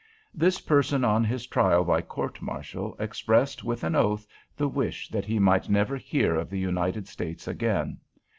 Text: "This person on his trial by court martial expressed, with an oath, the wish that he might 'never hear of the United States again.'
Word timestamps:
"This 0.33 0.59
person 0.59 1.03
on 1.05 1.23
his 1.23 1.45
trial 1.45 1.83
by 1.83 2.01
court 2.01 2.41
martial 2.41 2.95
expressed, 2.97 3.63
with 3.63 3.83
an 3.83 3.93
oath, 3.93 4.25
the 4.57 4.67
wish 4.67 5.07
that 5.09 5.25
he 5.25 5.37
might 5.37 5.69
'never 5.69 5.95
hear 5.95 6.33
of 6.33 6.49
the 6.49 6.57
United 6.57 7.07
States 7.07 7.47
again.' 7.47 7.99